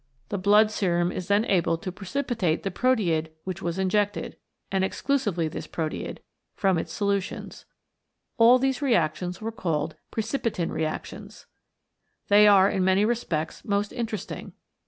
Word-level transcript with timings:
The 0.29 0.39
blood 0.39 0.71
serum 0.71 1.11
is 1.11 1.27
then 1.27 1.45
able 1.45 1.77
to 1.77 1.91
precipitate 1.91 2.63
the 2.63 2.71
proteid 2.71 3.29
which 3.43 3.61
was 3.61 3.77
injected, 3.77 4.35
and 4.71 4.83
exclusively 4.83 5.47
this 5.47 5.67
proteid, 5.67 6.21
from 6.55 6.79
its 6.79 6.91
solutions. 6.91 7.65
All 8.39 8.57
these 8.57 8.81
reactions 8.81 9.43
were 9.43 9.51
called 9.51 9.97
Pre 10.09 10.23
cipitin 10.23 10.71
Reactions. 10.71 11.45
They 12.29 12.47
are 12.47 12.67
in 12.67 12.83
many 12.83 13.05
respects 13.05 13.63
most 13.63 13.93
interesting. 13.93 14.53